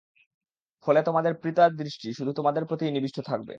ফলে 0.85 0.99
তোমাদের 1.03 1.33
পিতার 1.43 1.71
দৃষ্টি 1.75 2.07
শুধু 2.13 2.31
তোমাদের 2.33 2.63
প্রতিই 2.65 2.91
নিবিষ্ট 2.91 3.17
থাকবে। 3.23 3.49